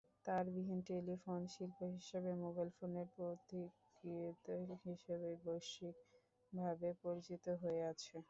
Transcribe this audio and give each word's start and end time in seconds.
তারবিহীন 0.25 0.79
telephone 0.87 1.41
শিল্প 1.53 1.79
হিসেবে 1.95 2.31
mobile 2.43 2.69
ফোনের 2.77 3.07
পথিকৃৎ 3.15 4.45
হিসেবে 4.85 5.29
বৈশ্বিকভাবে 5.43 6.89
পরিচিত 7.03 7.45
হয়ে 7.61 7.81
আছেন। 7.91 8.19